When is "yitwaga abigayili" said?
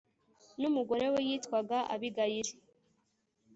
1.27-2.53